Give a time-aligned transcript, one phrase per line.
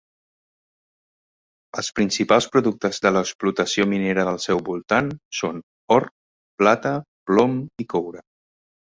[1.81, 5.59] Els principals productes de l'explotació minera del seu voltant són
[5.97, 6.07] or,
[6.63, 6.95] plata,
[7.33, 7.53] plom
[7.85, 8.25] i coure.